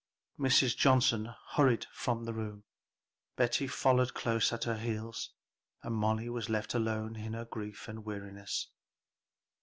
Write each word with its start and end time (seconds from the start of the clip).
Mrs. 0.39 0.75
Johnson 0.75 1.29
hurried 1.49 1.85
from 1.93 2.23
the 2.23 2.33
room, 2.33 2.63
Betty 3.35 3.67
following 3.67 4.09
close 4.09 4.51
at 4.51 4.63
her 4.63 4.79
heels, 4.79 5.29
and 5.83 5.93
Molly 5.93 6.27
was 6.27 6.49
left 6.49 6.73
alone 6.73 7.15
in 7.17 7.33
her 7.33 7.45
grief 7.45 7.87
and 7.87 8.03
weariness. 8.03 8.69